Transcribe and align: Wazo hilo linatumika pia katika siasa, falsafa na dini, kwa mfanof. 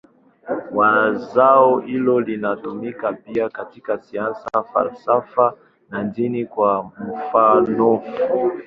Wazo 0.77 1.77
hilo 1.79 2.19
linatumika 2.19 3.13
pia 3.13 3.49
katika 3.49 4.01
siasa, 4.01 4.63
falsafa 4.73 5.53
na 5.89 6.03
dini, 6.03 6.45
kwa 6.45 6.83
mfanof. 6.99 8.03